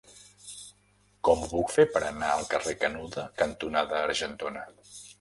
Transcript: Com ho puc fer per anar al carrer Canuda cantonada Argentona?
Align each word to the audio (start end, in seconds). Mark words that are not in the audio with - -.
Com 1.29 1.43
ho 1.43 1.51
puc 1.51 1.75
fer 1.75 1.87
per 1.97 2.03
anar 2.09 2.31
al 2.39 2.49
carrer 2.57 2.77
Canuda 2.87 3.29
cantonada 3.45 4.05
Argentona? 4.11 4.69